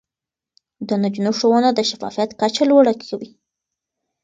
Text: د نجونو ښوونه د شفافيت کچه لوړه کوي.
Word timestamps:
د 0.87 0.89
نجونو 1.03 1.31
ښوونه 1.39 1.69
د 1.73 1.79
شفافيت 1.89 2.29
کچه 2.41 2.63
لوړه 2.69 2.93
کوي. 3.03 3.29